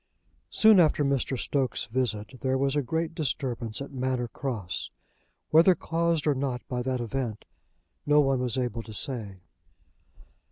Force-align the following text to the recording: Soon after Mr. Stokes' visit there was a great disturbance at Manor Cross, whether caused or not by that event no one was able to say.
Soon 0.49 0.79
after 0.79 1.05
Mr. 1.05 1.37
Stokes' 1.37 1.85
visit 1.85 2.39
there 2.41 2.57
was 2.57 2.75
a 2.75 2.81
great 2.81 3.13
disturbance 3.13 3.81
at 3.83 3.91
Manor 3.91 4.27
Cross, 4.29 4.89
whether 5.51 5.75
caused 5.75 6.25
or 6.25 6.33
not 6.33 6.67
by 6.67 6.81
that 6.81 6.99
event 6.99 7.45
no 8.07 8.19
one 8.19 8.39
was 8.39 8.57
able 8.57 8.81
to 8.81 8.95
say. 8.95 9.41